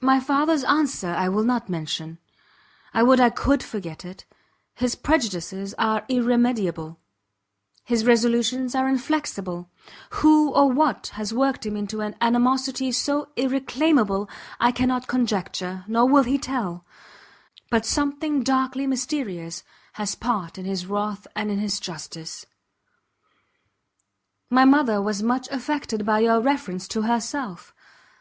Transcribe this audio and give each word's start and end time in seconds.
My 0.00 0.18
father's 0.18 0.64
answer 0.64 1.10
I 1.14 1.28
will 1.28 1.44
not 1.44 1.68
mention; 1.68 2.18
I 2.92 3.04
would 3.04 3.20
I 3.20 3.30
could 3.30 3.62
forget 3.62 4.04
it! 4.04 4.24
his 4.74 4.96
prejudices 4.96 5.76
are 5.78 6.04
irremediable, 6.08 6.98
his 7.84 8.04
resolutions 8.04 8.74
are 8.74 8.88
inflexible. 8.88 9.70
Who 10.24 10.50
or 10.50 10.72
what 10.72 11.12
has 11.14 11.32
worked 11.32 11.64
him 11.64 11.76
into 11.76 12.00
an 12.00 12.16
animosity 12.20 12.90
so 12.90 13.28
irreclaimable, 13.36 14.28
I 14.58 14.72
cannot 14.72 15.06
conjecture, 15.06 15.84
nor 15.86 16.08
will 16.08 16.24
he 16.24 16.36
tell; 16.36 16.84
but 17.70 17.86
something 17.86 18.42
darkly 18.42 18.88
mysterious 18.88 19.62
has 19.92 20.16
part 20.16 20.58
in 20.58 20.64
his 20.64 20.86
wrath 20.86 21.28
and 21.36 21.48
his 21.48 21.78
injustice. 21.78 22.44
My 24.50 24.64
mother 24.64 25.00
was 25.00 25.22
much 25.22 25.46
affected 25.52 26.04
by 26.04 26.18
your 26.18 26.40
reference 26.40 26.88
to 26.88 27.02
herself. 27.02 27.72